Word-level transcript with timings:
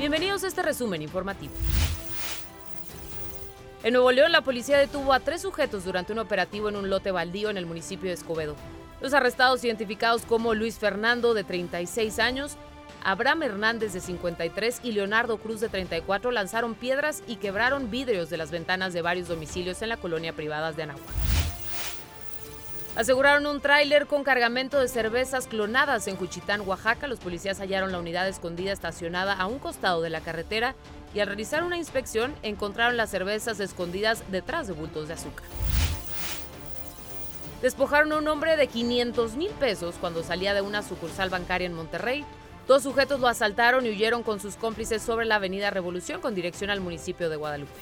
Bienvenidos 0.00 0.44
a 0.44 0.46
este 0.46 0.62
resumen 0.62 1.02
informativo. 1.02 1.52
En 3.82 3.92
Nuevo 3.92 4.10
León, 4.12 4.32
la 4.32 4.40
policía 4.40 4.78
detuvo 4.78 5.12
a 5.12 5.20
tres 5.20 5.42
sujetos 5.42 5.84
durante 5.84 6.14
un 6.14 6.20
operativo 6.20 6.70
en 6.70 6.76
un 6.76 6.88
lote 6.88 7.10
baldío 7.10 7.50
en 7.50 7.58
el 7.58 7.66
municipio 7.66 8.08
de 8.08 8.14
Escobedo. 8.14 8.56
Los 9.02 9.12
arrestados, 9.12 9.62
identificados 9.62 10.22
como 10.22 10.54
Luis 10.54 10.78
Fernando, 10.78 11.34
de 11.34 11.44
36 11.44 12.18
años, 12.18 12.56
Abraham 13.04 13.42
Hernández, 13.42 13.92
de 13.92 14.00
53, 14.00 14.80
y 14.84 14.92
Leonardo 14.92 15.36
Cruz, 15.36 15.60
de 15.60 15.68
34, 15.68 16.30
lanzaron 16.30 16.74
piedras 16.74 17.22
y 17.26 17.36
quebraron 17.36 17.90
vidrios 17.90 18.30
de 18.30 18.38
las 18.38 18.50
ventanas 18.50 18.94
de 18.94 19.02
varios 19.02 19.28
domicilios 19.28 19.82
en 19.82 19.90
la 19.90 19.98
colonia 19.98 20.32
privadas 20.32 20.76
de 20.76 20.84
Anáhuac. 20.84 21.29
Aseguraron 23.00 23.46
un 23.46 23.62
tráiler 23.62 24.06
con 24.06 24.24
cargamento 24.24 24.78
de 24.78 24.86
cervezas 24.86 25.46
clonadas 25.46 26.06
en 26.06 26.16
Juchitán, 26.16 26.60
Oaxaca. 26.68 27.06
Los 27.06 27.18
policías 27.18 27.58
hallaron 27.58 27.92
la 27.92 27.98
unidad 27.98 28.28
escondida 28.28 28.72
estacionada 28.72 29.32
a 29.32 29.46
un 29.46 29.58
costado 29.58 30.02
de 30.02 30.10
la 30.10 30.20
carretera 30.20 30.74
y 31.14 31.20
al 31.20 31.28
realizar 31.28 31.64
una 31.64 31.78
inspección 31.78 32.34
encontraron 32.42 32.98
las 32.98 33.08
cervezas 33.08 33.58
escondidas 33.58 34.22
detrás 34.30 34.66
de 34.66 34.74
bultos 34.74 35.08
de 35.08 35.14
azúcar. 35.14 35.46
Despojaron 37.62 38.12
a 38.12 38.18
un 38.18 38.28
hombre 38.28 38.58
de 38.58 38.66
500 38.66 39.34
mil 39.34 39.50
pesos 39.52 39.94
cuando 39.98 40.22
salía 40.22 40.52
de 40.52 40.60
una 40.60 40.82
sucursal 40.82 41.30
bancaria 41.30 41.64
en 41.64 41.72
Monterrey. 41.72 42.26
Dos 42.68 42.82
sujetos 42.82 43.18
lo 43.18 43.28
asaltaron 43.28 43.86
y 43.86 43.88
huyeron 43.88 44.22
con 44.22 44.40
sus 44.40 44.56
cómplices 44.56 45.00
sobre 45.00 45.24
la 45.24 45.36
avenida 45.36 45.70
Revolución 45.70 46.20
con 46.20 46.34
dirección 46.34 46.68
al 46.68 46.82
municipio 46.82 47.30
de 47.30 47.36
Guadalupe. 47.36 47.80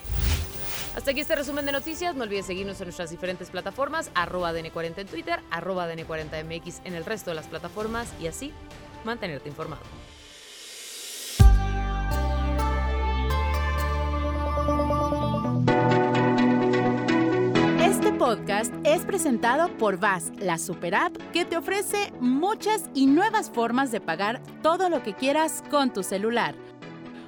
Hasta 0.96 1.12
aquí 1.12 1.20
este 1.20 1.36
resumen 1.36 1.64
de 1.64 1.72
noticias. 1.72 2.14
No 2.14 2.24
olvides 2.24 2.46
seguirnos 2.46 2.80
en 2.80 2.86
nuestras 2.86 3.10
diferentes 3.10 3.50
plataformas, 3.50 4.10
arroba 4.14 4.52
DN40 4.52 4.98
en 4.98 5.06
Twitter, 5.06 5.40
arroba 5.50 5.88
DN40MX 5.92 6.80
en 6.84 6.94
el 6.94 7.04
resto 7.04 7.30
de 7.30 7.36
las 7.36 7.46
plataformas 7.46 8.12
y 8.20 8.26
así 8.26 8.52
mantenerte 9.04 9.48
informado. 9.48 9.82
Este 17.80 18.12
podcast 18.12 18.74
es 18.84 19.04
presentado 19.04 19.68
por 19.78 19.98
VAS, 19.98 20.32
la 20.38 20.58
super 20.58 20.94
app 20.94 21.16
que 21.32 21.44
te 21.44 21.56
ofrece 21.56 22.12
muchas 22.20 22.90
y 22.94 23.06
nuevas 23.06 23.50
formas 23.50 23.90
de 23.90 24.00
pagar 24.00 24.42
todo 24.62 24.88
lo 24.88 25.02
que 25.02 25.14
quieras 25.14 25.62
con 25.70 25.92
tu 25.92 26.02
celular. 26.02 26.54